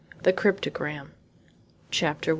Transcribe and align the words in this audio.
THE 0.23 0.33
CRYPTOGRAM 0.33 1.11
CHAPTER 1.91 2.29
I. 2.29 2.29